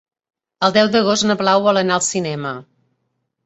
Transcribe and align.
El 0.67 0.73
deu 0.77 0.89
d'agost 0.95 1.29
na 1.31 1.37
Blau 1.43 1.63
vol 1.67 1.83
anar 1.85 2.01
al 2.01 2.05
cinema. 2.09 2.59